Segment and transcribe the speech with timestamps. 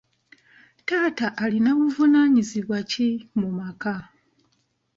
[0.87, 3.07] Taata alina buvunaanyizibwa ki
[3.39, 3.93] mu maka?